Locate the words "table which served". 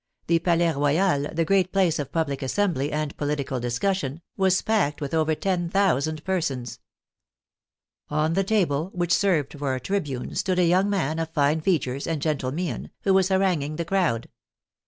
8.43-9.59